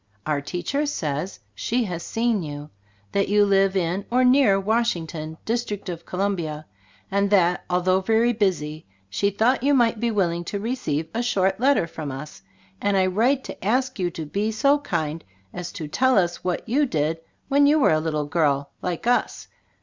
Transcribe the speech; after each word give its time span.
Our 0.25 0.41
teacher 0.41 0.87
says 0.87 1.39
she 1.53 1.83
has 1.83 2.01
seen 2.01 2.41
you. 2.41 2.71
That 3.11 3.29
you 3.29 3.45
live 3.45 3.75
in, 3.75 4.03
or 4.09 4.23
near 4.23 4.59
Washington, 4.59 5.37
District 5.45 5.89
of 5.89 6.07
Columbia, 6.07 6.65
and 7.11 7.29
that, 7.29 7.65
although 7.69 8.01
very 8.01 8.33
busy, 8.33 8.87
she 9.11 9.29
.thought 9.29 9.61
you 9.61 9.75
might 9.75 9.99
be 9.99 10.09
willing 10.09 10.43
to 10.45 10.57
re 10.59 10.73
ceive 10.73 11.07
a 11.13 11.21
short 11.21 11.59
letter 11.59 11.85
from 11.85 12.11
us, 12.11 12.41
and 12.81 12.97
I 12.97 13.05
write 13.05 13.43
to 13.43 13.63
ask 13.63 13.99
you 13.99 14.09
to 14.09 14.25
be 14.25 14.51
so 14.51 14.79
kind 14.79 15.23
as 15.53 15.71
to 15.73 15.87
tell 15.87 16.17
us 16.17 16.43
what 16.43 16.67
you 16.67 16.87
did 16.87 17.19
when 17.47 17.67
you 17.67 17.77
were 17.77 17.93
a 17.93 17.99
little 17.99 18.25
girl 18.25 18.71
like 18.81 19.05
us. 19.05 19.49